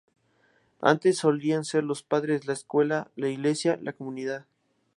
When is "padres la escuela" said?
2.01-3.11